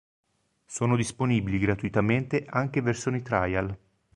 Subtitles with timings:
[0.65, 3.77] Sono disponibili gratuitamente anche versioni trial.